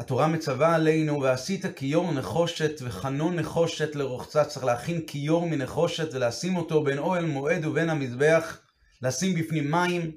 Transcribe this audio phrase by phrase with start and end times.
[0.00, 6.84] התורה מצווה עלינו, ועשית כיור נחושת וחנון נחושת לרוחצה, צריך להכין כיור מנחושת ולשים אותו
[6.84, 8.58] בין אוהל מועד ובין המזבח,
[9.02, 10.10] לשים בפנים מים.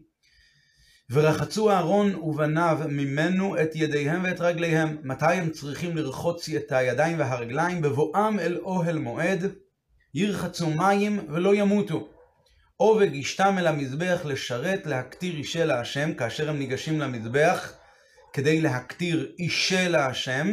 [1.09, 4.98] ורחצו אהרון ובניו ממנו את ידיהם ואת רגליהם.
[5.04, 7.81] מתי הם צריכים לרחוץ את הידיים והרגליים?
[7.81, 9.52] בבואם אל אוהל מועד,
[10.13, 12.09] ירחצו מים ולא ימותו.
[12.79, 17.73] או וגישתם אל המזבח לשרת, להקטיר אישה להשם, כאשר הם ניגשים למזבח
[18.34, 20.52] כדי להקטיר אישה להשם,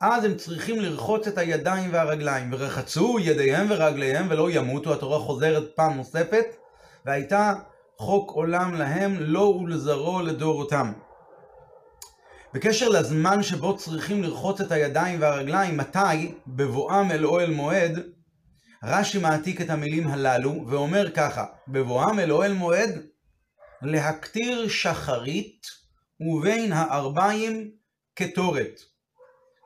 [0.00, 2.52] אז הם צריכים לרחוץ את הידיים והרגליים.
[2.52, 6.46] ורחצו ידיהם ורגליהם ולא ימותו, התורה חוזרת פעם נוספת,
[7.06, 7.54] והייתה
[7.96, 10.92] חוק עולם להם, לו ולזרעו לדורותם.
[12.54, 16.34] בקשר לזמן שבו צריכים לרחוץ את הידיים והרגליים, מתי?
[16.46, 18.02] בבואם אל אוהל מועד,
[18.84, 22.90] רש"י מעתיק את המילים הללו, ואומר ככה, בבואם אל אוהל מועד,
[23.82, 25.77] להקטיר שחרית
[26.20, 27.70] ובין הארבעים
[28.14, 28.80] קטורת.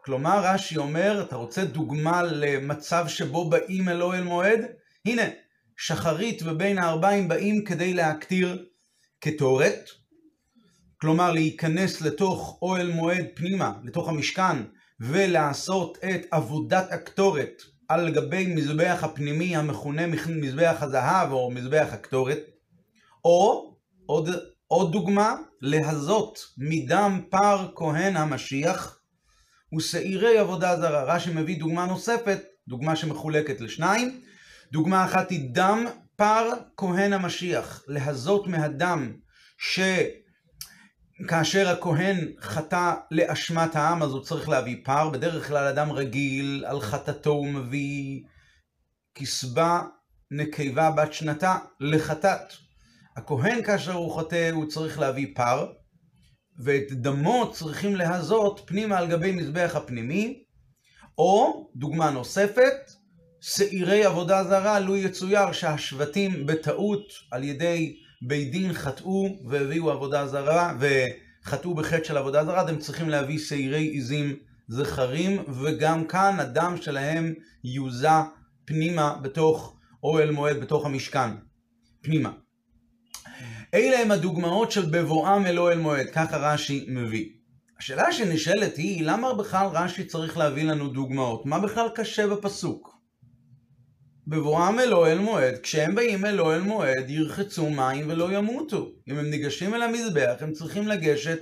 [0.05, 4.61] כלומר, רש"י אומר, אתה רוצה דוגמה למצב שבו באים אל אוהל מועד?
[5.07, 5.23] הנה,
[5.77, 8.67] שחרית ובין הארבעים באים כדי להקטיר
[9.21, 9.91] קטורת,
[11.01, 14.57] כלומר להיכנס לתוך אוהל מועד פנימה, לתוך המשכן,
[15.01, 22.39] ולעשות את עבודת הקטורת על גבי מזבח הפנימי המכונה מזבח הזהב או מזבח הקטורת,
[23.25, 23.75] או
[24.07, 24.29] עוד,
[24.67, 28.99] עוד דוגמה, להזות מדם פר כהן המשיח
[29.77, 31.03] ושעירי עבודה זרה.
[31.03, 34.21] רש"י מביא דוגמה נוספת, דוגמה שמחולקת לשניים.
[34.73, 39.13] דוגמה אחת היא דם פר כהן המשיח, להזות מהדם
[41.19, 46.81] שכאשר הכהן חטא לאשמת העם אז הוא צריך להביא פר, בדרך כלל אדם רגיל על
[46.81, 48.23] חטאתו הוא מביא
[49.15, 49.83] כסבה
[50.31, 52.53] נקבה בת שנתה לחטאת.
[53.17, 55.67] הכהן כאשר הוא חוטא הוא צריך להביא פר,
[56.65, 60.43] ואת דמו צריכים להזות פנימה על גבי מזבח הפנימי,
[61.19, 62.75] או דוגמה נוספת,
[63.41, 67.97] שעירי עבודה זרה, לו יצויר שהשבטים בטעות על ידי
[68.29, 73.83] בית דין חטאו והביאו עבודה זרה, וחטאו בחטא של עבודה זרה, הם צריכים להביא שעירי
[73.83, 74.37] עיזים
[74.69, 77.35] זכרים, וגם כאן הדם שלהם
[77.65, 78.23] יוזע
[78.65, 81.31] פנימה בתוך אוהל מועד, בתוך המשכן.
[82.03, 82.33] פנימה.
[83.75, 87.29] אלה הם הדוגמאות של בבואם אל אוהל מועד, ככה רש"י מביא.
[87.79, 91.47] השאלה שנשאלת היא, למה בכלל רש"י צריך להביא לנו דוגמאות?
[91.47, 92.99] מה בכלל קשה בפסוק?
[94.27, 98.93] בבואם אל אוהל מועד, כשהם באים אל אוהל מועד, ירחצו מים ולא ימותו.
[99.09, 101.39] אם הם ניגשים אל המזבח, הם צריכים לגשת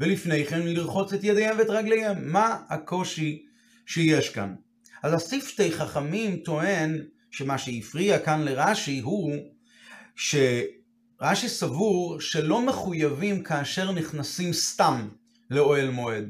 [0.00, 2.32] ולפני כן לרחוץ את ידיהם ואת רגליהם.
[2.32, 3.42] מה הקושי
[3.86, 4.54] שיש כאן?
[5.02, 6.98] אז השפתי חכמים טוען
[7.30, 9.36] שמה שהפריע כאן לרש"י הוא
[11.24, 15.08] שרש"י סבור שלא מחויבים כאשר נכנסים סתם
[15.50, 16.24] לאוהל מועד.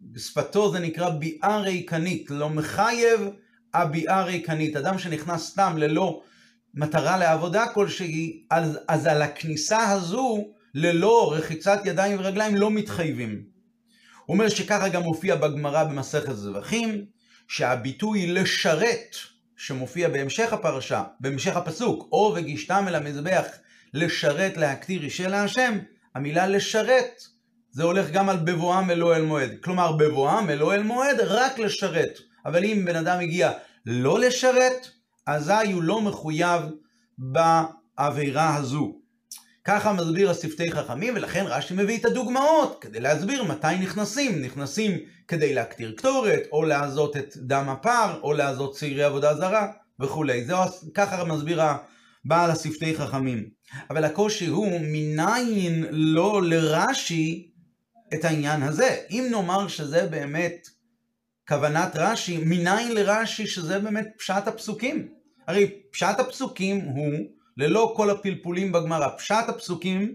[0.00, 3.20] בשפתו זה נקרא ביאה ריקנית, לא מחייב
[3.74, 6.22] הביאה ריקנית, אדם שנכנס סתם ללא
[6.74, 13.42] מטרה לעבודה כלשהי, אז, אז על הכניסה הזו, ללא רחיצת ידיים ורגליים, לא מתחייבים.
[14.26, 17.04] הוא אומר שככה גם מופיע בגמרא במסכת זבחים,
[17.48, 19.16] שהביטוי לשרת,
[19.56, 23.46] שמופיע בהמשך הפרשה, בהמשך הפסוק, או וגישתם אל המזבח
[23.96, 25.78] לשרת להקטיר אישה להשם,
[26.14, 27.22] המילה לשרת,
[27.70, 29.50] זה הולך גם על בבואם אל אוהל מועד.
[29.60, 32.18] כלומר, בבואם אל אוהל מועד רק לשרת.
[32.46, 33.52] אבל אם בן אדם הגיע
[33.86, 34.88] לא לשרת,
[35.26, 36.62] אזי הוא לא מחויב
[37.18, 38.92] בעבירה הזו.
[39.64, 44.42] ככה מסביר השפתי חכמים, ולכן רש"י מביא את הדוגמאות כדי להסביר מתי נכנסים.
[44.42, 49.66] נכנסים כדי להקטיר קטורת, או לעזות את דם הפר, או לעזות צעירי עבודה זרה,
[50.00, 50.44] וכולי.
[50.44, 50.54] זה
[50.94, 51.62] ככה מסביר
[52.26, 53.48] בעל השפתי חכמים.
[53.90, 57.50] אבל הקושי הוא, מניין לא לרש"י
[58.14, 58.96] את העניין הזה?
[59.10, 60.68] אם נאמר שזה באמת
[61.48, 65.08] כוונת רש"י, מניין לרש"י שזה באמת פשט הפסוקים?
[65.46, 67.12] הרי פשט הפסוקים הוא,
[67.56, 70.14] ללא כל הפלפולים בגמרא, פשט הפסוקים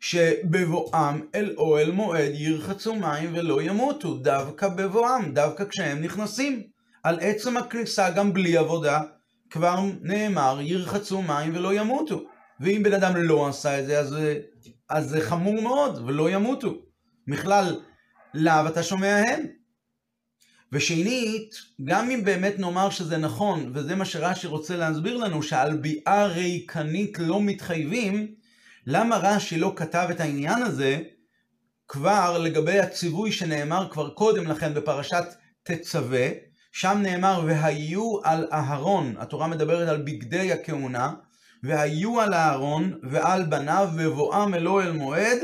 [0.00, 6.62] שבבואם אל אוהל מועד ירחצו מים ולא ימותו, דווקא בבואם, דווקא כשהם נכנסים.
[7.02, 9.00] על עצם הכניסה גם בלי עבודה,
[9.52, 12.22] כבר נאמר ירחצו מים ולא ימותו.
[12.60, 14.16] ואם בן אדם לא עשה את זה, אז,
[14.88, 16.74] אז זה חמור מאוד, ולא ימותו.
[17.28, 17.80] בכלל,
[18.34, 19.46] לאו אתה שומע הם.
[20.72, 21.54] ושנית,
[21.84, 27.18] גם אם באמת נאמר שזה נכון, וזה מה שרש"י רוצה להסביר לנו, שעל ביאה ריקנית
[27.18, 28.34] לא מתחייבים,
[28.86, 31.00] למה רש"י לא כתב את העניין הזה
[31.88, 35.24] כבר לגבי הציווי שנאמר כבר קודם לכן בפרשת
[35.62, 36.28] תצווה,
[36.72, 41.12] שם נאמר והיו על אהרון, התורה מדברת על בגדי הכהונה,
[41.62, 45.38] והיו על אהרון ועל בניו בבואם אל אוהל מועד,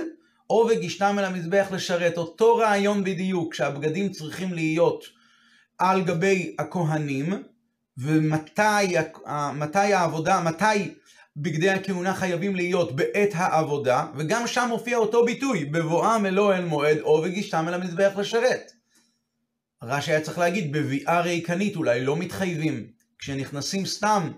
[0.51, 5.05] או וגישתם אל המזבח לשרת, אותו רעיון בדיוק, שהבגדים צריכים להיות
[5.79, 7.43] על גבי הכהנים,
[7.99, 8.95] ומתי
[9.55, 10.95] מתי העבודה, מתי
[11.37, 16.99] בגדי הכהונה חייבים להיות בעת העבודה, וגם שם מופיע אותו ביטוי, בבואם אל אוהל מועד,
[16.99, 18.78] או וגישתם אל המזבח לשרת.
[19.83, 22.87] רש"י היה צריך להגיד, בביאה ריקנית אולי לא מתחייבים.
[23.19, 24.33] כשנכנסים סתם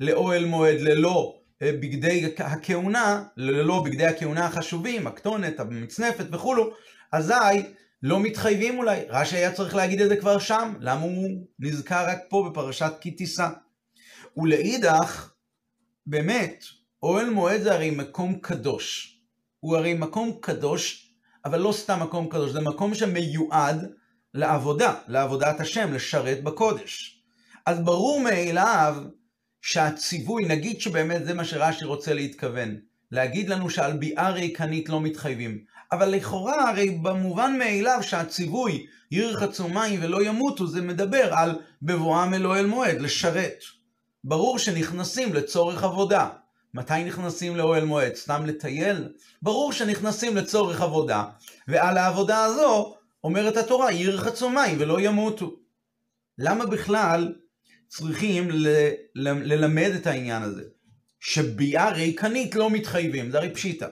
[0.00, 6.70] לאוהל מועד ללא אה, בגדי הכהונה, ללא בגדי הכהונה החשובים, הכתונת, המצנפת וכולו,
[7.12, 7.62] אזי
[8.02, 9.00] לא מתחייבים אולי.
[9.08, 13.10] רש"י היה צריך להגיד את זה כבר שם, למה הוא נזכר רק פה בפרשת כי
[13.10, 13.48] תישא?
[14.36, 15.30] ולאידך,
[16.06, 16.64] באמת,
[17.02, 19.18] אוהל מועד זה הרי מקום קדוש.
[19.60, 21.14] הוא הרי מקום קדוש,
[21.44, 23.90] אבל לא סתם מקום קדוש, זה מקום שמיועד
[24.34, 27.20] לעבודה, לעבודת השם, לשרת בקודש.
[27.66, 28.96] אז ברור מאליו
[29.62, 32.76] שהציווי, נגיד שבאמת זה מה שרש"י רוצה להתכוון,
[33.10, 35.58] להגיד לנו שעל ביאה ריקנית לא מתחייבים.
[35.92, 42.46] אבל לכאורה, הרי במובן מאליו שהציווי ירחצו מים ולא ימותו, זה מדבר על בבואם אל
[42.46, 43.62] אוהל מועד, לשרת.
[44.24, 46.28] ברור שנכנסים לצורך עבודה.
[46.74, 48.14] מתי נכנסים לאוהל מועד?
[48.14, 49.08] סתם לטייל?
[49.42, 51.24] ברור שנכנסים לצורך עבודה,
[51.68, 55.56] ועל העבודה הזו אומרת התורה, ירחצו מים ולא ימותו.
[56.38, 57.34] למה בכלל
[57.88, 60.62] צריכים ל- ל- ללמד את העניין הזה?
[61.20, 63.88] שביאה ריקנית לא מתחייבים, זה הרי פשיטה.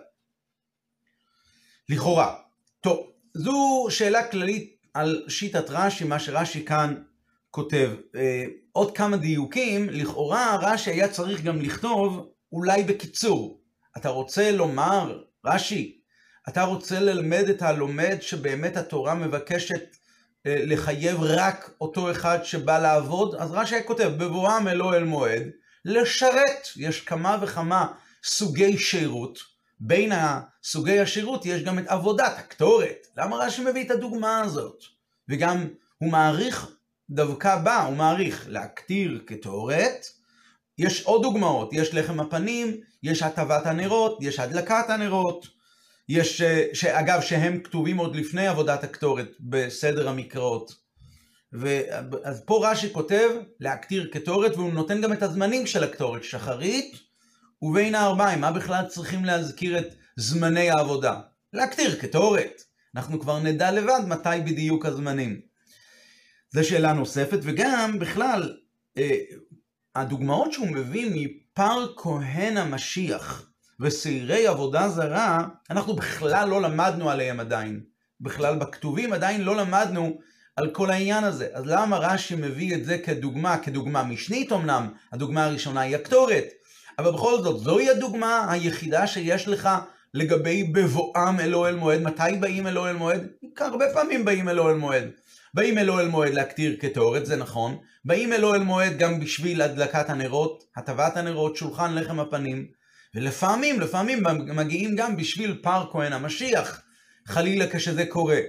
[1.88, 2.36] לכאורה.
[2.80, 7.02] טוב, זו שאלה כללית על שיטת רש"י, מה שרש"י כאן
[7.50, 7.90] כותב.
[8.14, 13.60] אה, עוד כמה דיוקים, לכאורה רש"י היה צריך גם לכתוב אולי בקיצור.
[13.96, 16.01] אתה רוצה לומר, רש"י,
[16.48, 19.96] אתה רוצה ללמד את הלומד שבאמת התורה מבקשת
[20.46, 23.34] אה, לחייב רק אותו אחד שבא לעבוד?
[23.34, 25.42] אז רש"י כותב, בבואם אל אוהל מועד,
[25.84, 26.68] לשרת.
[26.76, 27.86] יש כמה וכמה
[28.24, 29.52] סוגי שירות.
[29.80, 30.12] בין
[30.64, 33.06] סוגי השירות יש גם את עבודת הקטורת.
[33.16, 34.82] למה רש"י מביא את הדוגמה הזאת?
[35.28, 35.68] וגם
[35.98, 36.66] הוא מעריך
[37.10, 40.06] דווקא בה, הוא מעריך להקטיר קטורת.
[40.78, 45.46] יש עוד דוגמאות, יש לחם הפנים, יש הטבת הנרות, יש הדלקת הנרות.
[46.12, 50.74] יש, אה, שאגב, שהם כתובים עוד לפני עבודת הקטורת בסדר המקראות.
[52.24, 53.28] אז פה רש"י כותב
[53.60, 56.96] להקטיר קטורת, והוא נותן גם את הזמנים של הקטורת, שחרית
[57.62, 58.40] ובין הארבעים.
[58.40, 61.20] מה בכלל צריכים להזכיר את זמני העבודה?
[61.52, 62.62] להקטיר קטורת.
[62.96, 65.40] אנחנו כבר נדע לבד מתי בדיוק הזמנים.
[66.50, 68.56] זו שאלה נוספת, וגם בכלל,
[68.98, 69.18] אה,
[69.94, 73.51] הדוגמאות שהוא מביא מפר כהן המשיח,
[73.82, 77.80] ושעירי עבודה זרה, אנחנו בכלל לא למדנו עליהם עדיין.
[78.20, 80.18] בכלל בכתובים עדיין לא למדנו
[80.56, 81.48] על כל העניין הזה.
[81.52, 86.44] אז למה רש"י מביא את זה כדוגמה, כדוגמה משנית אמנם, הדוגמה הראשונה היא הקטורת,
[86.98, 89.68] אבל בכל זאת, זוהי הדוגמה היחידה שיש לך
[90.14, 92.02] לגבי בבואם אל אוהל מועד.
[92.02, 93.26] מתי באים אל אוהל מועד?
[93.58, 95.04] הרבה פעמים באים אל אוהל מועד.
[95.54, 97.76] באים אל אוהל מועד להקטיר קטורת, זה נכון.
[98.04, 102.81] באים אל אוהל מועד גם בשביל הדלקת הנרות, הטבת הנרות, שולחן לחם הפנים.
[103.14, 104.22] ולפעמים, לפעמים
[104.54, 106.82] מגיעים גם בשביל פר כהן המשיח,
[107.26, 108.40] חלילה כשזה קורה.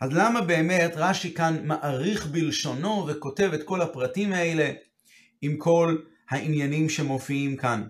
[0.00, 4.72] אז למה באמת רש"י כאן מעריך בלשונו וכותב את כל הפרטים האלה
[5.42, 5.98] עם כל
[6.30, 7.88] העניינים שמופיעים כאן?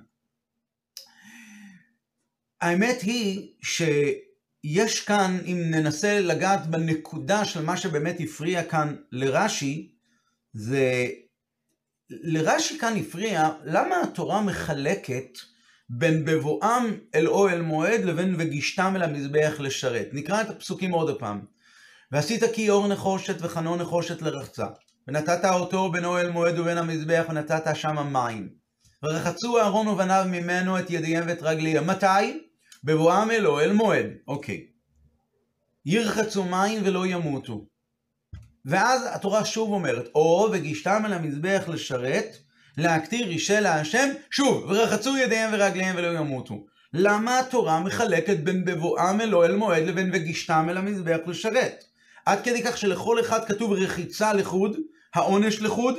[2.60, 9.92] האמת היא שיש כאן, אם ננסה לגעת בנקודה של מה שבאמת הפריע כאן לרש"י,
[10.52, 11.06] זה
[12.10, 15.38] לרש"י כאן הפריע למה התורה מחלקת
[15.90, 20.08] בין בבואם אל אוהל מועד לבין וגישתם אל המזבח לשרת.
[20.12, 21.40] נקרא את הפסוקים עוד הפעם.
[22.12, 24.66] ועשית כי אור נחושת וחנון נחושת לרחצה,
[25.08, 28.48] ונתת אותו בין אוהל מועד ובין המזבח ונתת שם מים.
[29.02, 31.86] ורחצו אהרון ובניו ממנו את ידיהם ואת רגליהם.
[31.86, 32.40] מתי?
[32.84, 34.06] בבואם אל אוהל מועד.
[34.28, 34.66] אוקיי.
[35.86, 37.66] ירחצו מים ולא ימותו.
[38.64, 42.36] ואז התורה שוב אומרת, או וגישתם אל המזבח לשרת,
[42.76, 46.66] להקטיר אישה להשם, שוב, ורחצו ידיהם ורגליהם ולא ימותו.
[46.92, 51.84] למה התורה מחלקת בין בבואם אל אוהל מועד לבין וגישתם אל המזבח לשרת?
[52.26, 54.76] עד כדי כך שלכל אחד כתוב רחיצה לחוד,
[55.14, 55.96] העונש לחוד,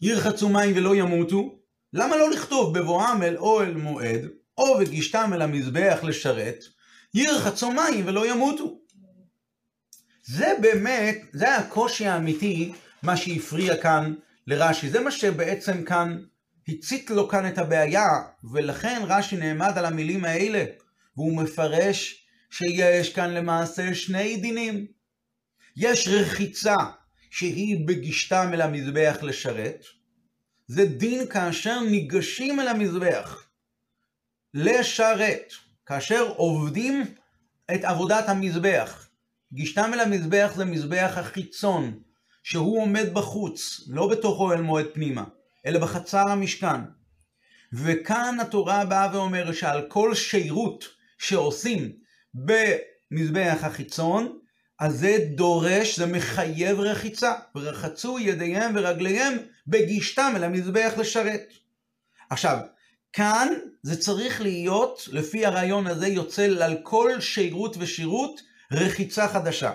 [0.00, 1.58] ירחצו מים ולא ימותו.
[1.92, 4.28] למה לא לכתוב בבואם אל אוהל מועד,
[4.58, 6.64] או וגישתם אל המזבח לשרת,
[7.14, 8.78] ירחצו מים ולא ימותו?
[10.24, 14.14] זה באמת, זה הקושי האמיתי, מה שהפריע כאן
[14.48, 14.90] לרש"י.
[14.90, 16.18] זה מה שבעצם כאן
[16.68, 18.08] הצית לו כאן את הבעיה,
[18.52, 20.64] ולכן רש"י נעמד על המילים האלה,
[21.16, 24.86] והוא מפרש שיש כאן למעשה שני דינים.
[25.76, 26.74] יש רחיצה
[27.30, 29.84] שהיא בגישתם אל המזבח לשרת,
[30.66, 33.48] זה דין כאשר ניגשים אל המזבח
[34.54, 35.52] לשרת.
[35.86, 37.14] כאשר עובדים
[37.74, 39.08] את עבודת המזבח.
[39.52, 42.02] גישתם אל המזבח זה מזבח החיצון,
[42.42, 45.24] שהוא עומד בחוץ, לא בתוך אוהל מועד פנימה,
[45.66, 46.80] אלא בחצר המשכן.
[47.72, 50.84] וכאן התורה באה ואומרת שעל כל שירות
[51.18, 51.92] שעושים
[52.34, 54.38] במזבח החיצון,
[54.80, 57.32] אז זה דורש, זה מחייב רחיצה.
[57.54, 61.52] ורחצו ידיהם ורגליהם בגישתם אל המזבח לשרת.
[62.30, 62.58] עכשיו,
[63.12, 63.48] כאן
[63.82, 68.40] זה צריך להיות, לפי הרעיון הזה, יוצא על כל שירות ושירות
[68.72, 69.72] רחיצה חדשה.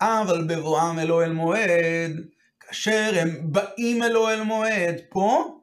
[0.00, 2.12] אבל בבואם אל אוהל מועד,
[2.60, 5.56] כאשר הם באים אל אוהל מועד, פה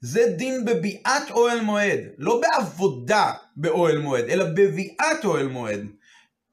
[0.00, 5.86] זה דין בביאת אוהל מועד, לא בעבודה באוהל מועד, אלא בביאת אוהל מועד.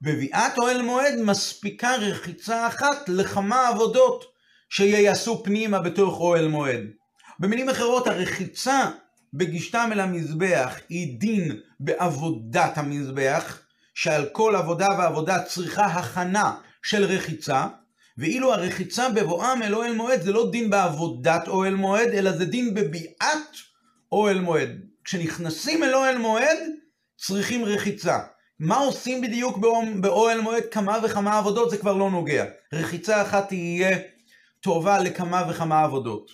[0.02, 4.24] בביאת אוהל מועד מספיקה רחיצה אחת לכמה עבודות
[4.70, 6.82] שייעשו פנימה בתוך אוהל מועד.
[7.38, 8.90] במילים אחרות, הרחיצה
[9.34, 13.58] בגישתם אל המזבח היא דין בעבודת המזבח,
[13.94, 17.66] שעל כל עבודה ועבודה צריכה הכנה של רחיצה,
[18.18, 22.74] ואילו הרחיצה בבואם אל אוהל מועד זה לא דין בעבודת אוהל מועד, אלא זה דין
[22.74, 23.56] בביאת
[24.12, 24.80] אוהל מועד.
[25.04, 26.58] כשנכנסים אל אוהל מועד,
[27.16, 28.18] צריכים רחיצה.
[28.58, 29.58] מה עושים בדיוק
[30.00, 30.62] באוהל מועד?
[30.70, 32.44] כמה וכמה עבודות זה כבר לא נוגע.
[32.72, 33.98] רחיצה אחת תהיה
[34.60, 36.30] טובה לכמה וכמה עבודות.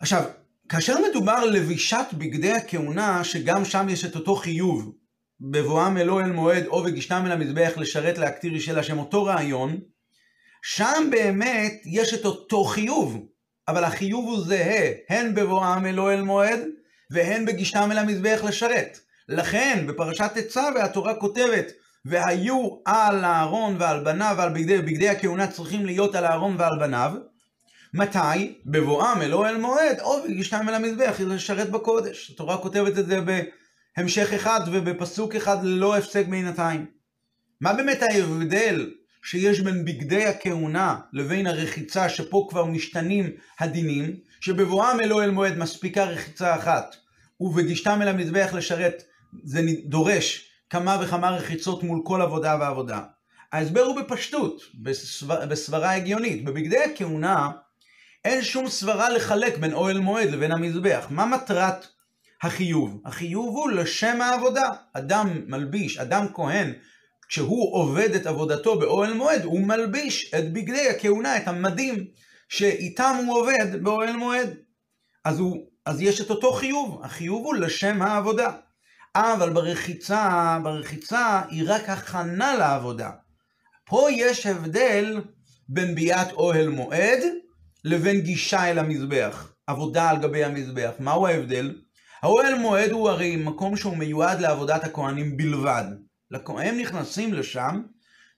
[0.00, 0.24] עכשיו,
[0.68, 4.92] כאשר מדובר לבישת בגדי הכהונה, שגם שם יש את אותו חיוב,
[5.40, 9.80] בבואם אל אוהל מועד או בגישתם אל המזבח לשרת להקטיר איש אל השם, אותו רעיון,
[10.62, 13.26] שם באמת יש את אותו חיוב,
[13.68, 16.60] אבל החיוב הוא זהה, הן בבואם אל אוהל מועד
[17.10, 18.98] והן בגישתם אל המזבח לשרת.
[19.28, 21.72] לכן בפרשת תצווה והתורה כותבת
[22.04, 27.12] והיו על אהרון ועל בניו ועל בגדי, בגדי הכהונה צריכים להיות על אהרון ועל בניו.
[27.94, 28.58] מתי?
[28.66, 32.30] בבואם אל אוהל מועד או בגישתם אל המזבח לשרת בקודש.
[32.30, 33.20] התורה כותבת את זה
[33.98, 36.86] בהמשך אחד ובפסוק אחד ללא הפסק בינתיים.
[37.60, 38.90] מה באמת ההבדל
[39.22, 46.04] שיש בין בגדי הכהונה לבין הרחיצה שפה כבר משתנים הדינים שבבואם אל אוהל מועד מספיקה
[46.04, 46.96] רחיצה אחת
[47.40, 49.02] ובגישתם אל המזבח לשרת
[49.44, 53.02] זה דורש כמה וכמה רחיצות מול כל עבודה ועבודה.
[53.52, 56.44] ההסבר הוא בפשטות, בסבר, בסברה הגיונית.
[56.44, 57.50] בבגדי הכהונה
[58.24, 61.06] אין שום סברה לחלק בין אוהל מועד לבין המזבח.
[61.10, 61.86] מה מטרת
[62.42, 63.00] החיוב?
[63.04, 64.68] החיוב הוא לשם העבודה.
[64.92, 66.72] אדם מלביש, אדם כהן,
[67.28, 72.06] כשהוא עובד את עבודתו באוהל מועד, הוא מלביש את בגדי הכהונה, את המדים,
[72.48, 74.56] שאיתם הוא עובד באוהל מועד.
[75.24, 78.50] אז, הוא, אז יש את אותו חיוב, החיוב הוא לשם העבודה.
[79.16, 83.10] אבל ברחיצה, ברחיצה היא רק הכנה לעבודה.
[83.84, 85.20] פה יש הבדל
[85.68, 87.18] בין ביאת אוהל מועד
[87.84, 90.90] לבין גישה אל המזבח, עבודה על גבי המזבח.
[90.98, 91.74] מהו ההבדל?
[92.22, 95.84] האוהל מועד הוא הרי מקום שהוא מיועד לעבודת הכהנים בלבד.
[96.48, 97.82] הם נכנסים לשם,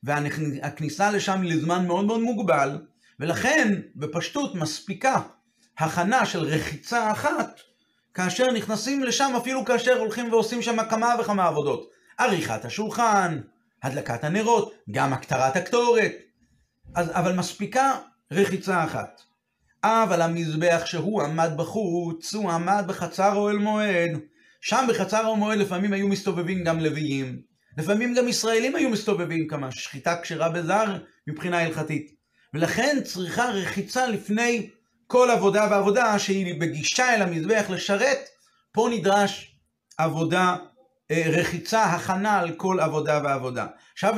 [0.02, 2.78] והכניסה לשם היא לזמן מאוד מאוד מוגבל,
[3.20, 5.20] ולכן בפשטות מספיקה
[5.78, 7.60] הכנה של רחיצה אחת
[8.14, 11.90] כאשר נכנסים לשם, אפילו כאשר הולכים ועושים שם כמה וכמה עבודות.
[12.18, 13.40] עריכת השולחן,
[13.82, 16.12] הדלקת הנרות, גם הקטרת הקטורת.
[16.94, 17.98] אז, אבל מספיקה
[18.32, 19.22] רחיצה אחת.
[19.84, 24.10] אבל המזבח שהוא עמד בחוץ, הוא עמד בחצר אוהל מועד.
[24.60, 27.42] שם בחצר אוהל מועד לפעמים היו מסתובבים גם לוויים.
[27.78, 30.96] לפעמים גם ישראלים היו מסתובבים כמה, שחיטה כשרה בזר
[31.26, 32.14] מבחינה הלכתית.
[32.54, 34.70] ולכן צריכה רחיצה לפני
[35.06, 38.18] כל עבודה ועבודה שהיא בגישה אל המזבח לשרת,
[38.72, 39.56] פה נדרש
[39.98, 40.56] עבודה,
[41.10, 43.66] אה, רחיצה, הכנה על כל עבודה ועבודה.
[43.92, 44.14] עכשיו,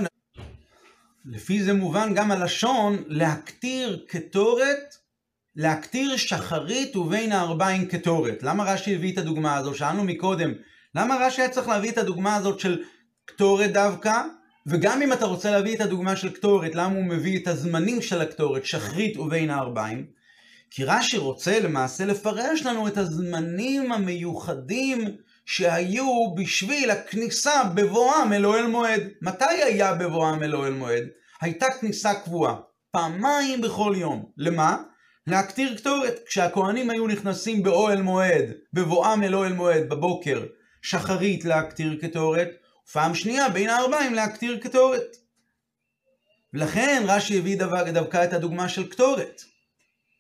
[1.25, 4.97] לפי זה מובן גם הלשון להקטיר קטורת,
[5.57, 8.43] להקטיר שחרית ובין הארבעים קטורת.
[8.43, 9.75] למה רש"י הביא את הדוגמה הזו?
[9.75, 10.53] שאלנו מקודם,
[10.95, 12.83] למה רש"י היה צריך להביא את הדוגמה הזאת של
[13.25, 14.23] קטורת דווקא?
[14.67, 18.21] וגם אם אתה רוצה להביא את הדוגמה של קטורת, למה הוא מביא את הזמנים של
[18.21, 20.07] הקטורת, שחרית ובין הארבעים?
[20.71, 25.05] כי רש"י רוצה למעשה לפרש לנו את הזמנים המיוחדים
[25.47, 29.03] שהיו בשביל הכניסה בבואם אל אוהל מועד.
[29.23, 31.05] מתי היה בבואם אל אוהל מועד?
[31.41, 32.57] הייתה כניסה קבועה,
[32.91, 34.25] פעמיים בכל יום.
[34.37, 34.77] למה?
[35.27, 36.21] להקטיר קטורת.
[36.27, 40.45] כשהכוהנים היו נכנסים באוהל מועד, בבואם אל אוהל מועד בבוקר,
[40.83, 42.49] שחרית להקטיר קטורת,
[42.89, 45.17] ופעם שנייה בין הארבעים להקטיר קטורת.
[46.55, 47.59] ולכן רש"י הביא
[47.93, 49.43] דווקא את הדוגמה של קטורת.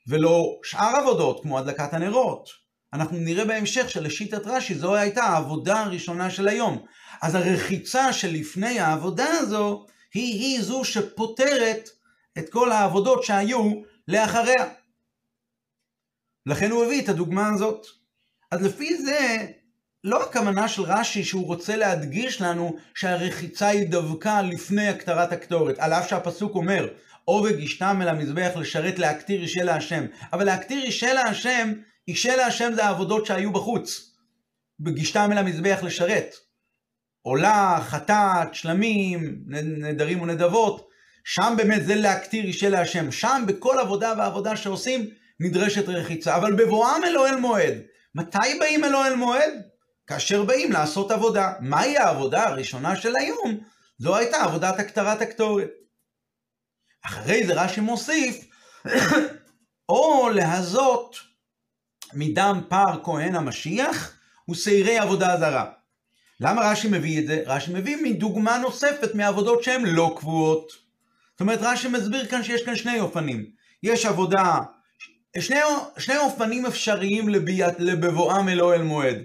[0.09, 2.49] ולא שאר עבודות כמו הדלקת הנרות.
[2.93, 6.87] אנחנו נראה בהמשך שלשיטת רש"י זו הייתה העבודה הראשונה של היום.
[7.23, 11.89] אז הרחיצה שלפני העבודה הזו היא היא זו שפותרת
[12.39, 13.73] את כל העבודות שהיו
[14.09, 14.82] לאחריה.
[16.47, 17.87] לכן הוא הביא את הדוגמה הזאת.
[18.51, 19.47] אז לפי זה
[20.05, 25.93] לא הכוונה של רש"י שהוא רוצה להדגיש לנו שהרחיצה היא דווקא לפני הקטרת הקטורת, על
[25.93, 26.89] אף שהפסוק אומר,
[27.25, 30.07] עובד ישתם אל המזבח לשרת להקטיר אישה להשם.
[30.33, 31.73] אבל להקטיר אישה להשם,
[32.09, 34.15] אישה להשם זה העבודות שהיו בחוץ.
[34.81, 36.35] בגישתם אל המזבח לשרת.
[37.23, 40.89] עולה, חטאת, שלמים, נדרים ונדבות,
[41.25, 43.13] שם באמת זה להקטיר אישה להשם.
[43.13, 46.37] שם בכל עבודה ועבודה שעושים נדרשת רחיצה.
[46.37, 47.75] אבל בבואם אל אוהל מועד.
[48.15, 49.53] מתי באים אל אוהל מועד?
[50.07, 51.53] כאשר באים לעשות עבודה.
[51.61, 53.59] מהי העבודה הראשונה של היום?
[53.99, 55.71] זו הייתה עבודת הקטרת הקטורת.
[57.07, 58.45] אחרי זה רש"י מוסיף,
[59.89, 61.17] או להזות
[62.15, 64.19] מדם פר כהן המשיח
[64.51, 65.71] ושעירי עבודה זרה.
[66.41, 67.43] למה רש"י מביא את זה?
[67.47, 70.73] רש"י מביא מדוגמה נוספת מעבודות שהן לא קבועות.
[71.33, 73.47] זאת אומרת, רש"י מסביר כאן שיש כאן שני אופנים.
[73.83, 74.59] יש עבודה,
[75.41, 75.61] שני,
[75.99, 79.19] שני אופנים אפשריים לביאת, לבבואם אל אוהל מועד,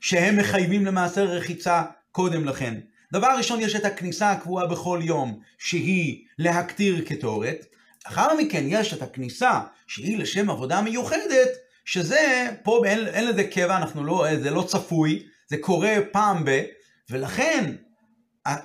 [0.00, 2.74] שהם מחייבים למעשה רחיצה קודם לכן.
[3.12, 7.66] דבר ראשון, יש את הכניסה הקבועה בכל יום, שהיא להקטיר קטורת.
[8.06, 11.48] לאחר מכן יש את הכניסה, שהיא לשם עבודה מיוחדת,
[11.84, 16.62] שזה, פה אין, אין לזה קבע, אנחנו לא, זה לא צפוי, זה קורה פעם ב...
[17.10, 17.74] ולכן,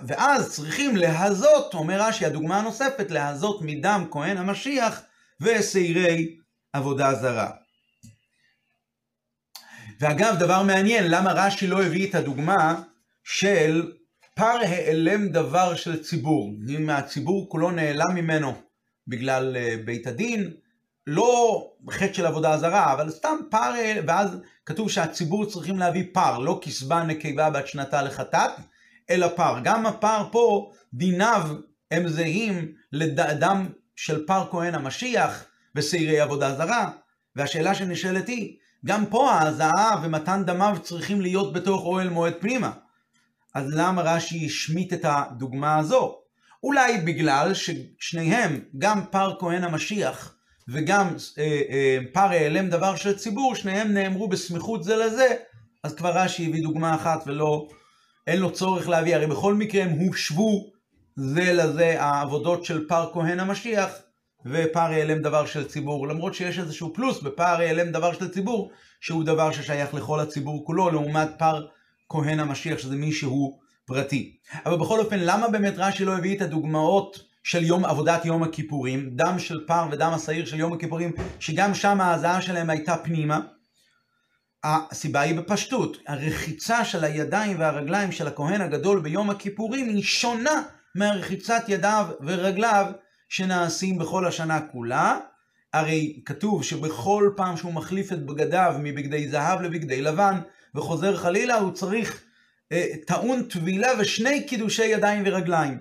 [0.08, 5.02] ואז צריכים להזות, אומר רש"י, הדוגמה הנוספת, להזות מדם כהן המשיח
[5.42, 6.38] ושעירי
[6.78, 7.50] עבודה זרה.
[10.00, 12.82] ואגב, דבר מעניין, למה רש"י לא הביא את הדוגמה
[13.24, 13.92] של
[14.36, 18.54] פר העלם דבר של ציבור, אם הציבור כולו נעלם ממנו
[19.08, 20.52] בגלל אה, בית הדין,
[21.08, 23.74] לא חטא של עבודה זרה, אבל סתם פר,
[24.08, 28.52] ואז כתוב שהציבור צריכים להביא פר, לא כסבה נקבה בת שנתה לחטאת,
[29.10, 29.60] אלא פר.
[29.64, 31.50] גם הפר פה, דיניו
[31.92, 35.46] הם זהים לדם של פר כהן המשיח
[35.78, 36.90] ושעירי עבודה זרה.
[37.36, 38.56] והשאלה שנשאלת היא,
[38.86, 42.72] גם פה ההזעה ומתן דמיו צריכים להיות בתוך אוהל מועד פנימה.
[43.54, 46.16] אז למה רש"י השמיט את הדוגמה הזו?
[46.64, 50.36] אולי בגלל ששניהם, גם פר כהן המשיח
[50.68, 55.28] וגם אה, אה, פר העלם דבר של ציבור, שניהם נאמרו בסמיכות זה לזה,
[55.84, 57.68] אז כבר רש"י הביא דוגמה אחת ולא,
[58.28, 60.72] אין לו צורך להביא, הרי בכל מקרה הם הושבו
[61.16, 63.92] זה לזה העבודות של פר כהן המשיח
[64.50, 69.24] ופר העלם דבר של ציבור, למרות שיש איזשהו פלוס בפר העלם דבר של ציבור, שהוא
[69.24, 71.66] דבר ששייך לכל הציבור כולו, לעומת פר
[72.10, 74.38] כהן המשיח, שזה מישהו פרטי.
[74.66, 79.10] אבל בכל אופן, למה באמת רש"י לא הביא את הדוגמאות של יום עבודת יום הכיפורים,
[79.10, 83.40] דם של פר ודם השעיר של יום הכיפורים, שגם שם ההזעה שלהם הייתה פנימה?
[84.64, 90.64] הסיבה היא בפשטות, הרחיצה של הידיים והרגליים של הכהן הגדול ביום הכיפורים היא שונה
[90.96, 92.86] מהרחיצת ידיו ורגליו
[93.30, 95.20] שנעשים בכל השנה כולה.
[95.74, 100.40] הרי כתוב שבכל פעם שהוא מחליף את בגדיו מבגדי זהב לבגדי לבן,
[100.76, 102.24] וחוזר חלילה, הוא צריך
[102.72, 105.78] אה, טעון טבילה ושני קידושי ידיים ורגליים.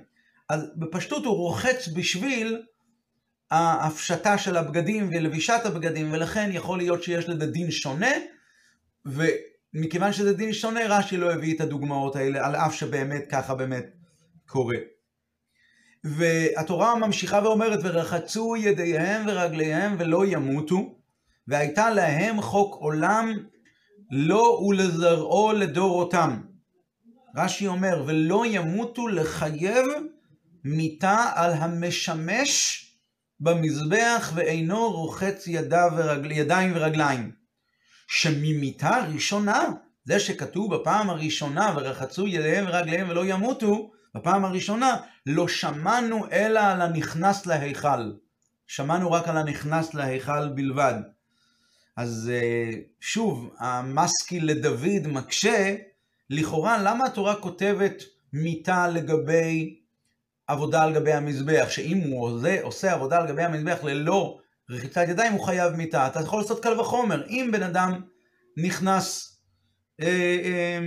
[0.49, 2.63] אז בפשטות הוא רוחץ בשביל
[3.51, 8.13] ההפשטה של הבגדים ולבישת הבגדים, ולכן יכול להיות שיש לזה דין שונה,
[9.07, 13.87] ומכיוון שזה דין שונה, רש"י לא הביא את הדוגמאות האלה, על אף שבאמת ככה באמת
[14.47, 14.77] קורה.
[16.07, 20.95] והתורה ממשיכה ואומרת, ורחצו ידיהם ורגליהם ולא ימותו,
[21.49, 23.33] והייתה להם חוק עולם
[24.11, 26.41] לא ולזרעו לדורותם.
[27.37, 29.87] רש"י אומר, ולא ימותו לחייב
[30.65, 32.83] מיתה על המשמש
[33.41, 35.49] במזבח ואינו רוחץ
[35.97, 37.33] ורגל, ידיים ורגליים.
[38.09, 39.65] שממיתה ראשונה,
[40.05, 46.83] זה שכתוב בפעם הראשונה ורחצו ידיהם ורגליהם ולא ימותו, בפעם הראשונה לא שמענו אלא על
[46.83, 48.13] הנכנס להיכל.
[48.67, 50.95] שמענו רק על הנכנס להיכל בלבד.
[51.97, 55.77] אז אה, שוב, המשכיל לדוד מקשה,
[56.31, 58.03] לכאורה, למה התורה כותבת
[58.33, 59.81] מיתה לגבי
[60.47, 61.67] עבודה על גבי המזבח?
[61.71, 64.39] שאם הוא עושה, עושה עבודה על גבי המזבח ללא
[64.71, 66.07] רחיצת ידיים, הוא חייב מיתה.
[66.07, 67.27] אתה יכול לעשות קל וחומר.
[67.29, 68.01] אם בן אדם
[68.57, 69.37] נכנס...
[70.01, 70.79] אה, אה,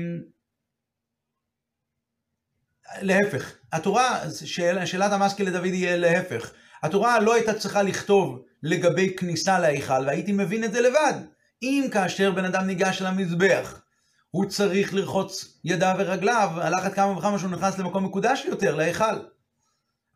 [3.01, 6.51] להפך, התורה, שאל, שאלת המשכיל לדוד יהיה להפך.
[6.83, 11.13] התורה לא הייתה צריכה לכתוב לגבי כניסה להיכל, והייתי מבין את זה לבד.
[11.61, 13.81] אם כאשר בן אדם ניגש למזבח,
[14.31, 19.19] הוא צריך לרחוץ ידיו ורגליו, על אחת כמה וכמה שהוא נכנס למקום מקודש יותר, להיכל.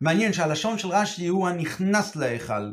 [0.00, 2.72] מעניין שהלשון של רש"י הוא הנכנס להיכל.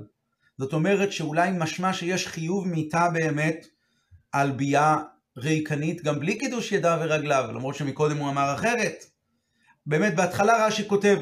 [0.57, 3.67] זאת אומרת שאולי משמע שיש חיוב מיתה באמת
[4.31, 4.97] על ביאה
[5.37, 9.05] ריקנית גם בלי קידוש ידיו ורגליו, למרות שמקודם הוא אמר אחרת.
[9.85, 11.19] באמת בהתחלה רש"י כותב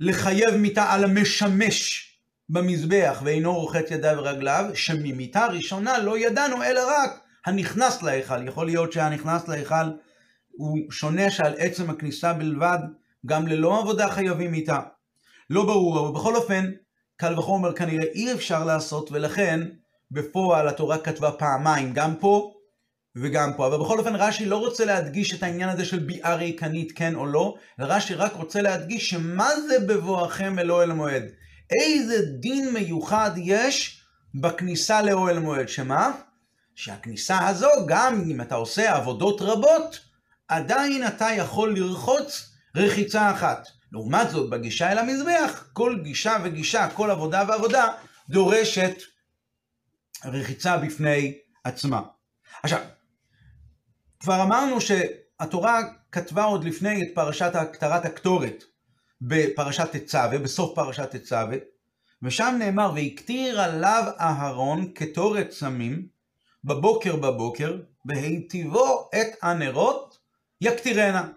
[0.00, 2.06] לחייב מיתה על המשמש
[2.48, 8.48] במזבח ואינו רוחץ ידיו ורגליו, שממיתה ראשונה לא ידענו אלא רק הנכנס להיכל.
[8.48, 9.90] יכול להיות שהנכנס להיכל
[10.50, 12.78] הוא שונה שעל עצם הכניסה בלבד,
[13.26, 14.80] גם ללא עבודה חייבים איתה.
[15.50, 16.70] לא ברור, אבל בכל אופן,
[17.16, 19.60] קל וחומר כנראה אי אפשר לעשות, ולכן
[20.10, 22.55] בפועל התורה כתבה פעמיים, גם פה
[23.16, 23.66] וגם פה.
[23.66, 27.26] אבל בכל אופן רש"י לא רוצה להדגיש את העניין הזה של ביאה ריקנית כן או
[27.26, 31.24] לא, רש"י רק רוצה להדגיש שמה זה בבואכם אל אוהל מועד.
[31.80, 34.02] איזה דין מיוחד יש
[34.34, 36.12] בכניסה לאוהל מועד, שמה?
[36.74, 40.00] שהכניסה הזו, גם אם אתה עושה עבודות רבות,
[40.48, 43.68] עדיין אתה יכול לרחוץ רחיצה אחת.
[43.92, 47.86] לעומת זאת, בגישה אל המזבח, כל גישה וגישה, כל עבודה ועבודה,
[48.28, 48.94] דורשת
[50.24, 52.00] רחיצה בפני עצמה.
[52.62, 52.80] עכשיו,
[54.26, 55.80] כבר אמרנו שהתורה
[56.12, 58.64] כתבה עוד לפני את פרשת הכתרת הקטורת
[59.20, 61.56] בפרשת תצווה, בסוף פרשת תצווה,
[62.22, 66.06] ושם נאמר, והקטיר עליו אהרון קטורת סמים
[66.64, 70.18] בבוקר בבוקר, והיטיבו את הנרות
[70.60, 71.28] יקטירנה.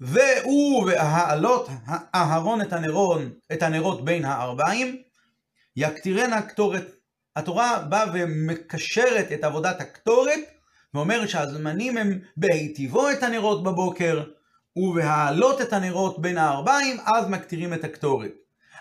[0.00, 1.68] והוא והעלות
[2.14, 3.20] אהרון את הנרות,
[3.52, 5.02] את הנרות בין הארבעים,
[5.76, 6.86] יקטירנה קטורת.
[7.36, 10.59] התורה באה ומקשרת את עבודת הקטורת,
[10.94, 14.24] ואומרת שהזמנים הם בהיטיבו את הנרות בבוקר,
[14.76, 18.30] ובהעלות את הנרות בין הארבעים, אז מקטירים את הקטורת.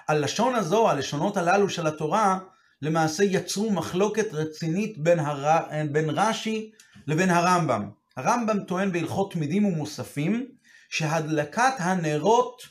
[0.08, 2.39] הלשון הזו, הלשונות הללו של התורה,
[2.82, 5.60] למעשה יצרו מחלוקת רצינית בין, הר...
[5.91, 6.72] בין רש"י
[7.08, 7.89] לבין הרמב"ם.
[8.17, 10.48] הרמב"ם טוען בהלכות תמידים ומוספים,
[10.89, 12.62] שהדלקת הנרות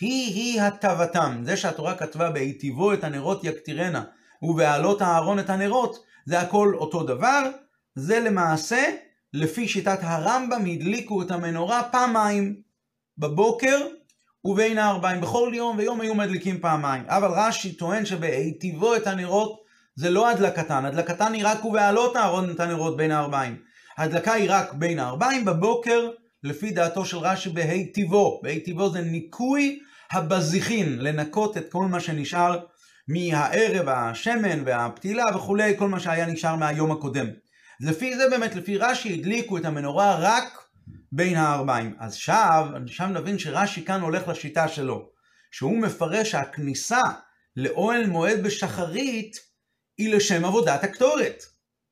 [0.00, 1.42] היא-היא הטבתם.
[1.44, 4.04] זה שהתורה כתבה בהיטיבו את הנרות יקטירנה
[4.42, 7.50] ובהעלות אהרון את הנרות, זה הכל אותו דבר.
[7.98, 8.84] זה למעשה,
[9.32, 12.60] לפי שיטת הרמב"ם, הדליקו את המנורה פעמיים,
[13.18, 13.86] בבוקר
[14.44, 15.20] ובין הארבעים.
[15.20, 17.04] בכל יום ויום היו מדליקים פעמיים.
[17.06, 19.60] אבל רש"י טוען שבהיטיבו את הנרות
[19.96, 23.56] זה לא הדלקתן, הדלקתן היא רק ובהעלות אהרון את הנרות בין הארבעים.
[23.96, 26.10] ההדלקה היא רק בין הארבעים בבוקר
[26.42, 28.40] לפי דעתו של רש"י בה' טיבו.
[28.42, 29.78] בה' טיבו זה ניקוי
[30.12, 32.58] הבזיחין, לנקות את כל מה שנשאר
[33.08, 37.26] מהערב, השמן והפתילה וכולי, כל מה שהיה נשאר מהיום הקודם.
[37.80, 40.68] לפי זה באמת, לפי רש"י, הדליקו את המנורה רק
[41.12, 41.96] בין הארבעים.
[41.98, 45.10] אז עכשיו, שם נבין שרש"י כאן הולך לשיטה שלו,
[45.50, 47.02] שהוא מפרש שהכניסה
[47.56, 49.36] לאוהל מועד בשחרית
[49.98, 51.42] היא לשם עבודת הקטורת.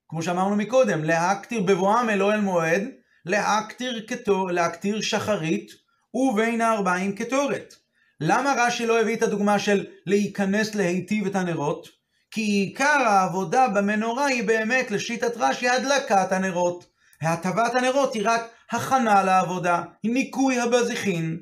[0.08, 2.82] כמו שאמרנו מקודם, להקטיר בבואם אל אוהל מועד,
[3.26, 5.70] להקטיר, כתור, להקטיר שחרית
[6.14, 7.74] ובין הארבעים קטורת.
[8.20, 11.95] למה רש"י לא הביא את הדוגמה של להיכנס להיטיב את הנרות?
[12.36, 16.86] כי עיקר העבודה במנורה היא באמת, לשיטת רש"י, הדלקת הנרות.
[17.22, 21.40] הטבת הנרות היא רק הכנה לעבודה, היא ניקוי הבזיחין.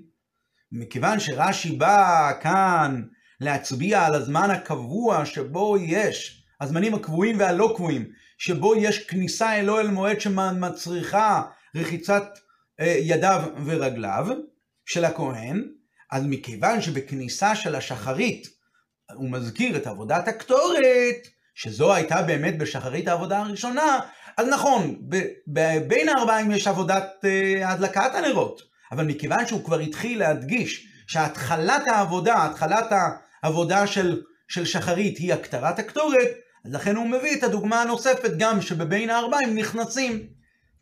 [0.72, 3.02] מכיוון שרש"י בא כאן
[3.40, 9.90] להצביע על הזמן הקבוע שבו יש, הזמנים הקבועים והלא קבועים, שבו יש כניסה אל אוהל
[9.90, 11.42] מועד שמצריכה
[11.76, 12.24] רחיצת
[12.80, 14.26] אה, ידיו ורגליו
[14.86, 15.68] של הכהן,
[16.10, 18.53] אז מכיוון שבכניסה של השחרית
[19.12, 23.98] הוא מזכיר את עבודת הקטורת, שזו הייתה באמת בשחרית העבודה הראשונה,
[24.36, 25.00] אז נכון,
[25.86, 28.62] בין הארבעים יש עבודת אה, הדלקת הנרות,
[28.92, 32.92] אבל מכיוון שהוא כבר התחיל להדגיש שהתחלת העבודה, התחלת
[33.42, 36.28] העבודה של, של שחרית היא הקטרת הקטורת,
[36.64, 40.26] אז לכן הוא מביא את הדוגמה הנוספת גם שבבין הארבעים נכנסים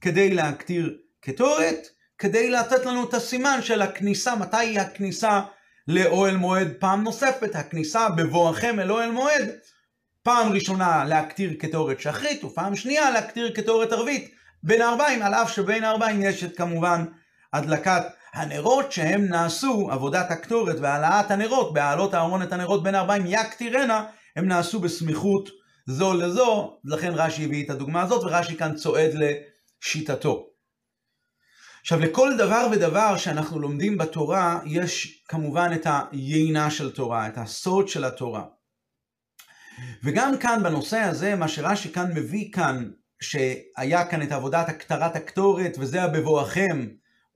[0.01, 1.87] כדי להקטיר קטורת,
[2.19, 5.41] כדי לתת לנו את הסימן של הכניסה, מתי היא הכניסה
[5.89, 6.69] לאוהל מועד.
[6.79, 9.51] פעם נוספת, הכניסה בבואכם אל אוהל מועד,
[10.23, 14.35] פעם ראשונה להקטיר קטורת שחרית, ופעם שנייה להקטיר קטורת ערבית.
[14.63, 17.05] בין הארבעים, על אף שבין הארבעים יש את כמובן
[17.53, 18.03] הדלקת
[18.35, 24.05] הנרות שהם נעשו, עבודת הקטורת והעלאת הנרות, בהעלות הארון את הנרות בין הארבעים יקטירנה,
[24.37, 25.49] הם נעשו בסמיכות
[25.87, 30.52] זו לזו, לכן רש"י הביא את הדוגמה הזאת, ורש"י כאן צועד לשיטתו.
[31.83, 37.89] עכשיו, לכל דבר ודבר שאנחנו לומדים בתורה, יש כמובן את היינה של תורה, את הסוד
[37.89, 38.45] של התורה.
[40.05, 42.91] וגם כאן בנושא הזה, מה שרש"י כאן מביא כאן,
[43.21, 46.87] שהיה כאן את עבודת הקטרת הקטורת, וזה הבבואכם,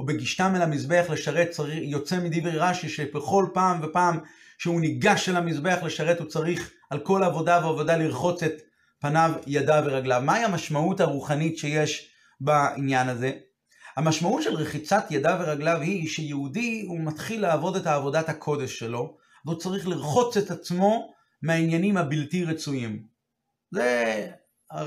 [0.00, 4.18] או בגישתם אל המזבח לשרת, יוצא מדברי רש"י שבכל פעם ופעם
[4.58, 8.62] שהוא ניגש אל המזבח לשרת, הוא צריך על כל עבודה ועבודה לרחוץ את
[9.00, 10.22] פניו, ידיו ורגליו.
[10.24, 13.32] מהי המשמעות הרוחנית שיש בעניין הזה?
[13.96, 19.58] המשמעות של רחיצת ידיו ורגליו היא שיהודי הוא מתחיל לעבוד את עבודת הקודש שלו, והוא
[19.58, 23.02] צריך לרחוץ את עצמו מהעניינים הבלתי רצויים.
[23.70, 24.26] זה,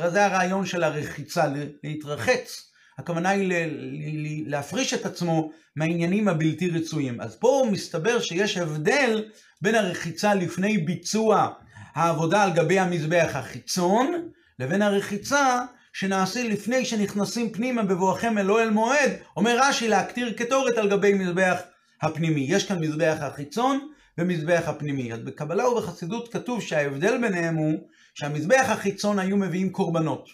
[0.09, 1.45] זה הרעיון של הרחיצה,
[1.83, 2.71] להתרחץ.
[2.97, 7.21] הכוונה היא להפריש את עצמו מהעניינים הבלתי רצויים.
[7.21, 9.29] אז פה מסתבר שיש הבדל
[9.61, 11.53] בין הרחיצה לפני ביצוע
[11.95, 19.11] העבודה על גבי המזבח החיצון, לבין הרחיצה שנעשה לפני שנכנסים פנימה בבואכם אל אוהל מועד,
[19.37, 21.57] אומר רש"י להקטיר קטורת על גבי מזבח
[22.01, 22.45] הפנימי.
[22.49, 25.13] יש כאן מזבח החיצון ומזבח הפנימי.
[25.13, 30.29] אז בקבלה ובחסידות כתוב שההבדל ביניהם הוא שהמזבח החיצון היו מביאים קורבנות,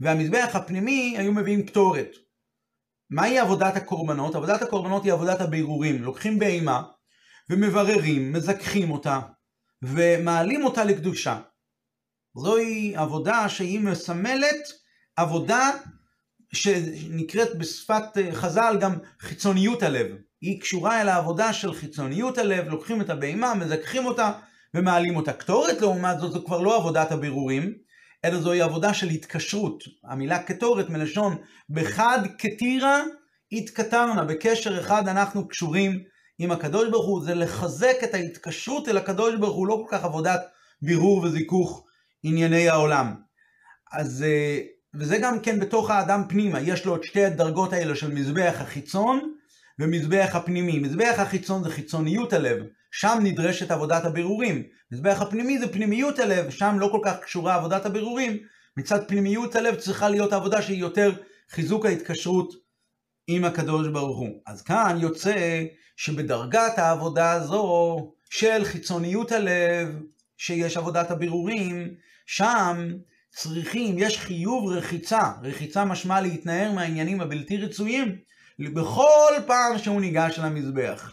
[0.00, 2.16] והמזבח הפנימי היו מביאים קטורת.
[3.10, 4.34] מהי עבודת הקורבנות?
[4.34, 6.02] עבודת הקורבנות היא עבודת הבירורים.
[6.02, 6.82] לוקחים בהמה
[7.50, 9.20] ומבררים, מזכחים אותה,
[9.82, 11.40] ומעלים אותה לקדושה.
[12.36, 14.81] זוהי עבודה שהיא מסמלת
[15.16, 15.70] עבודה
[16.52, 20.06] שנקראת בשפת חז"ל גם חיצוניות הלב.
[20.40, 24.32] היא קשורה אל העבודה של חיצוניות הלב, לוקחים את הבהמה, מזכחים אותה
[24.74, 25.32] ומעלים אותה.
[25.32, 27.74] קטורת לעומת זאת, זו כבר לא עבודת הבירורים,
[28.24, 29.84] אלא זוהי עבודה של התקשרות.
[30.04, 31.36] המילה קטורת מלשון
[31.70, 33.02] בחד כתירה
[33.52, 36.02] התקטרנה, בקשר אחד אנחנו קשורים
[36.38, 40.04] עם הקדוש ברוך הוא, זה לחזק את ההתקשרות אל הקדוש ברוך הוא, לא כל כך
[40.04, 40.40] עבודת
[40.82, 41.86] בירור וזיכוך
[42.22, 43.14] ענייני העולם.
[43.92, 44.58] אז, אה,
[44.94, 49.34] וזה גם כן בתוך האדם פנימה, יש לו את שתי הדרגות האלה של מזבח החיצון
[49.78, 50.78] ומזבח הפנימי.
[50.78, 54.62] מזבח החיצון זה חיצוניות הלב, שם נדרשת עבודת הבירורים.
[54.92, 58.38] מזבח הפנימי זה פנימיות הלב, שם לא כל כך קשורה עבודת הבירורים.
[58.76, 61.12] מצד פנימיות הלב צריכה להיות עבודה שהיא יותר
[61.50, 62.52] חיזוק ההתקשרות
[63.26, 64.42] עם הקדוש ברוך הוא.
[64.46, 65.64] אז כאן יוצא
[65.96, 67.96] שבדרגת העבודה הזו
[68.30, 69.88] של חיצוניות הלב,
[70.36, 71.94] שיש עבודת הבירורים,
[72.26, 72.92] שם
[73.34, 78.16] צריכים, יש חיוב רחיצה, רחיצה משמע להתנער מהעניינים הבלתי רצויים,
[78.58, 81.12] בכל פעם שהוא ניגש למזבח.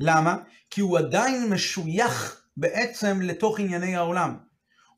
[0.00, 0.36] למה?
[0.70, 4.36] כי הוא עדיין משוייך בעצם לתוך ענייני העולם.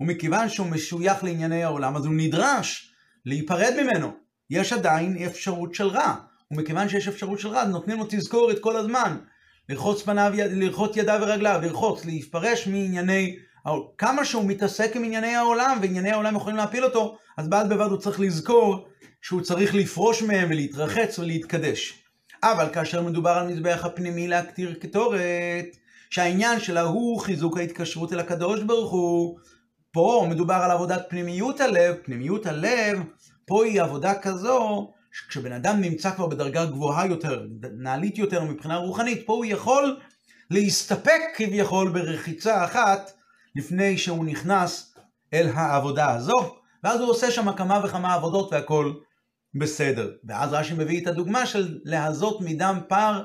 [0.01, 2.95] ומכיוון שהוא משוייך לענייני העולם, אז הוא נדרש
[3.27, 4.12] להיפרד ממנו.
[4.51, 6.14] יש עדיין אפשרות של רע.
[6.51, 9.17] ומכיוון שיש אפשרות של רע, נותנים לו תזכורת כל הזמן.
[9.69, 13.37] לרחוץ פניו, לרחוץ ידיו ורגליו, לרחוץ, להפרש מענייני,
[13.98, 17.98] כמה שהוא מתעסק עם ענייני העולם, וענייני העולם יכולים להפיל אותו, אז בד בבד הוא
[17.98, 18.88] צריך לזכור
[19.22, 22.05] שהוא צריך לפרוש מהם ולהתרחץ ולהתקדש.
[22.42, 25.66] אבל כאשר מדובר על מזבח הפנימי להקטיר קטורת,
[26.11, 29.38] שהעניין שלה הוא חיזוק ההתקשרות אל הקדוש ברוך הוא,
[29.92, 32.98] פה מדובר על עבודת פנימיות הלב, פנימיות הלב,
[33.46, 34.92] פה היא עבודה כזו
[35.29, 37.46] כשבן אדם נמצא כבר בדרגה גבוהה יותר,
[37.79, 39.96] נעלית יותר מבחינה רוחנית, פה הוא יכול
[40.50, 43.12] להסתפק כביכול ברחיצה אחת
[43.57, 44.95] לפני שהוא נכנס
[45.33, 48.93] אל העבודה הזו, ואז הוא עושה שם כמה וכמה עבודות והכל
[49.55, 50.12] בסדר.
[50.25, 53.25] ואז רש"י מביא את הדוגמה של להזות מדם פר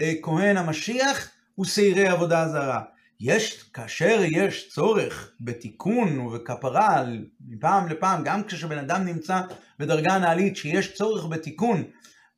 [0.00, 2.82] אה, כהן המשיח ושעירי עבודה זרה.
[3.20, 7.04] יש, כאשר יש צורך בתיקון ובכפרה
[7.48, 9.40] מפעם לפעם, גם כשבן אדם נמצא
[9.78, 11.84] בדרגה נעלית, שיש צורך בתיקון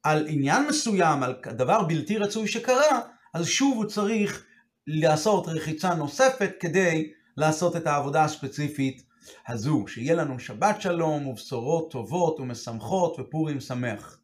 [0.02, 3.00] על עניין מסוים, על דבר בלתי רצוי שקרה,
[3.34, 4.44] אז שוב הוא צריך
[4.86, 9.02] לעשות רחיצה נוספת כדי לעשות את העבודה הספציפית
[9.48, 9.84] הזו.
[9.88, 14.18] שיהיה לנו שבת שלום ובשורות טובות ומשמחות ופורים שמח.